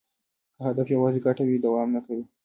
که 0.55 0.61
هدف 0.67 0.87
یوازې 0.95 1.19
ګټه 1.25 1.43
وي، 1.45 1.57
دوام 1.65 1.89
نه 1.95 2.01
کوي. 2.05 2.23